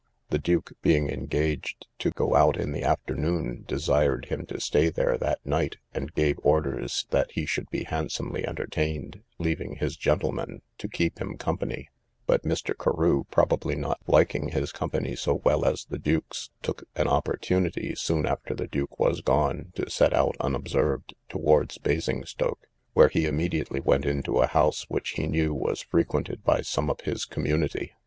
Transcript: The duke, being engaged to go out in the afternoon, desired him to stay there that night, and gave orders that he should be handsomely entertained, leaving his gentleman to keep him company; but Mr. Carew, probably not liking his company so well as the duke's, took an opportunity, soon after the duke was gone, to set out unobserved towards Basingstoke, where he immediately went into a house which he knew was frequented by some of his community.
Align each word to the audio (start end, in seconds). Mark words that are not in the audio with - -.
The 0.31 0.39
duke, 0.39 0.71
being 0.81 1.09
engaged 1.09 1.85
to 1.99 2.09
go 2.09 2.33
out 2.35 2.57
in 2.57 2.71
the 2.71 2.81
afternoon, 2.81 3.65
desired 3.67 4.25
him 4.31 4.47
to 4.47 4.59
stay 4.59 4.89
there 4.89 5.15
that 5.19 5.45
night, 5.45 5.77
and 5.93 6.11
gave 6.15 6.39
orders 6.41 7.05
that 7.11 7.33
he 7.33 7.45
should 7.45 7.69
be 7.69 7.83
handsomely 7.83 8.43
entertained, 8.47 9.21
leaving 9.37 9.75
his 9.75 9.95
gentleman 9.95 10.63
to 10.79 10.87
keep 10.87 11.19
him 11.21 11.37
company; 11.37 11.87
but 12.25 12.41
Mr. 12.41 12.73
Carew, 12.75 13.25
probably 13.29 13.75
not 13.75 13.99
liking 14.07 14.49
his 14.49 14.71
company 14.71 15.15
so 15.15 15.35
well 15.35 15.63
as 15.65 15.85
the 15.85 15.99
duke's, 15.99 16.49
took 16.63 16.83
an 16.95 17.07
opportunity, 17.07 17.93
soon 17.93 18.25
after 18.25 18.55
the 18.55 18.65
duke 18.67 18.97
was 18.99 19.21
gone, 19.21 19.71
to 19.75 19.87
set 19.87 20.13
out 20.15 20.35
unobserved 20.39 21.13
towards 21.29 21.77
Basingstoke, 21.77 22.65
where 22.93 23.09
he 23.09 23.27
immediately 23.27 23.79
went 23.79 24.07
into 24.07 24.39
a 24.41 24.47
house 24.47 24.89
which 24.89 25.11
he 25.11 25.27
knew 25.27 25.53
was 25.53 25.83
frequented 25.83 26.43
by 26.43 26.61
some 26.61 26.89
of 26.89 27.01
his 27.01 27.23
community. 27.23 27.93